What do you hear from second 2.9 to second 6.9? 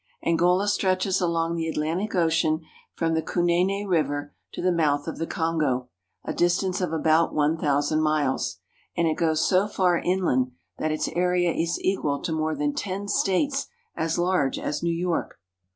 from the Kunene River to the mouth of the Kongo, a distance